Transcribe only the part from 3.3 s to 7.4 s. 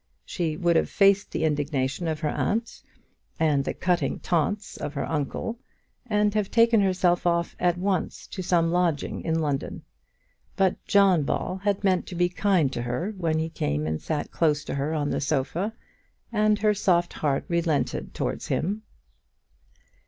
and the cutting taunts of her uncle, and have taken herself